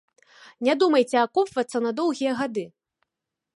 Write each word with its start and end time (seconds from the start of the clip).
Не 0.67 0.73
думайце 0.83 1.17
акопвацца 1.27 1.77
на 1.87 1.91
доўгія 2.01 2.31
гады! 2.43 2.67